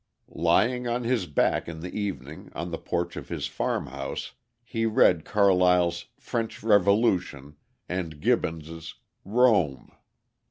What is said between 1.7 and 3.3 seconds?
the evening on the porch of